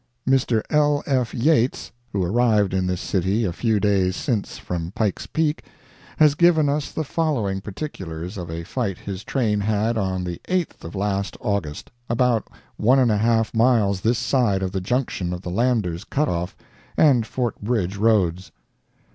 —]Mr. 0.27 0.63
L. 0.71 1.03
F. 1.05 1.31
Yates, 1.31 1.91
who 2.11 2.23
arrived 2.23 2.73
in 2.73 2.87
this 2.87 2.99
city 2.99 3.45
a 3.45 3.53
few 3.53 3.79
days 3.79 4.15
since 4.15 4.57
from 4.57 4.89
Pike's 4.93 5.27
Peak, 5.27 5.63
has 6.17 6.33
given 6.33 6.67
us 6.69 6.91
the 6.91 7.03
following 7.03 7.61
particulars 7.61 8.35
of 8.35 8.49
a 8.49 8.63
fight 8.63 8.97
his 8.97 9.23
train 9.23 9.59
had 9.59 9.99
on 9.99 10.23
the 10.23 10.41
8th 10.49 10.83
of 10.83 10.95
last 10.95 11.37
August, 11.39 11.91
about 12.09 12.47
one 12.77 12.97
and 12.97 13.11
a 13.11 13.17
half 13.17 13.53
miles 13.53 14.01
this 14.01 14.17
side 14.17 14.63
of 14.63 14.71
the 14.71 14.81
junction 14.81 15.33
of 15.33 15.43
the 15.43 15.51
Lander's 15.51 16.03
Cut 16.03 16.27
off 16.27 16.57
and 16.97 17.27
Fort 17.27 17.61
Bridger 17.61 17.99
roads. 17.99 18.51